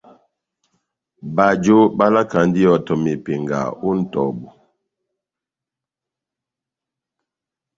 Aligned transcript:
Bajo 1.35 1.77
balakandi 1.97 2.59
ihɔtɔ 2.65 2.93
mepenga 3.03 3.59
ó 3.87 3.89
nʼtɔbu. 3.99 4.47